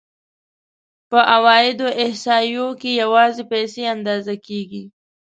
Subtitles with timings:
[1.09, 4.83] په عوایدو احصایو کې یوازې پیسې اندازه کېږي